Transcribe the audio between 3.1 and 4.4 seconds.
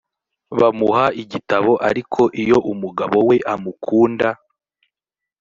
we amukunda